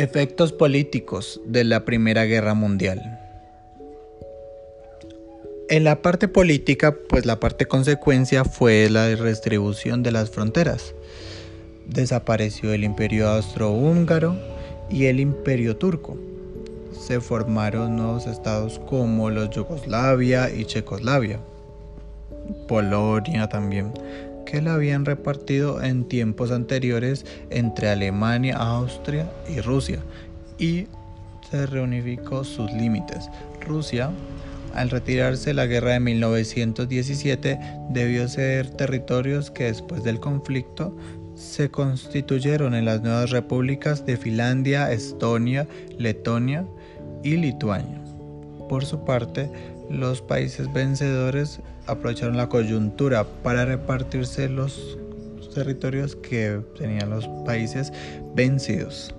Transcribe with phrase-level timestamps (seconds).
[0.00, 3.20] Efectos políticos de la Primera Guerra Mundial.
[5.68, 10.94] En la parte política, pues la parte consecuencia fue la redistribución de las fronteras.
[11.86, 14.38] Desapareció el imperio austrohúngaro
[14.88, 16.16] y el imperio turco.
[16.98, 21.40] Se formaron nuevos estados como los Yugoslavia y Checoslavia.
[22.66, 23.92] Polonia también
[24.46, 30.00] que la habían repartido en tiempos anteriores entre Alemania, Austria y Rusia
[30.58, 30.86] y
[31.50, 33.28] se reunificó sus límites.
[33.66, 34.10] Rusia,
[34.74, 37.58] al retirarse de la guerra de 1917,
[37.90, 40.96] debió ceder territorios que después del conflicto
[41.34, 45.66] se constituyeron en las nuevas repúblicas de Finlandia, Estonia,
[45.98, 46.66] Letonia
[47.24, 48.00] y Lituania.
[48.68, 49.50] Por su parte,
[49.90, 54.96] los países vencedores aprovecharon la coyuntura para repartirse los
[55.52, 57.92] territorios que tenían los países
[58.34, 59.12] vencidos.